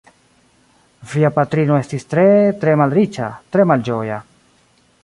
Via 1.11 1.31
patrino 1.35 1.77
estis 1.83 2.09
tre, 2.15 2.25
tre 2.65 2.75
malriĉa, 2.83 3.29
tre 3.57 3.69
malĝoja. 3.75 4.19